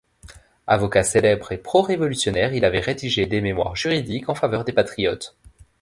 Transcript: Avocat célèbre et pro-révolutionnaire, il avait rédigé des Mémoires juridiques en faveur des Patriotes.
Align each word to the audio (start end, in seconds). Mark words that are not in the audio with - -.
Avocat 0.65 1.03
célèbre 1.03 1.51
et 1.51 1.59
pro-révolutionnaire, 1.59 2.55
il 2.55 2.65
avait 2.65 2.79
rédigé 2.79 3.27
des 3.27 3.39
Mémoires 3.39 3.75
juridiques 3.75 4.29
en 4.29 4.33
faveur 4.33 4.63
des 4.65 4.73
Patriotes. 4.73 5.37